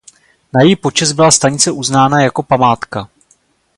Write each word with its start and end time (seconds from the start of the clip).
Na 0.53 0.61
její 0.61 0.75
počest 0.75 1.15
byla 1.15 1.31
stanice 1.31 1.71
uznána 1.71 2.21
jako 2.23 2.43
památka. 2.43 3.09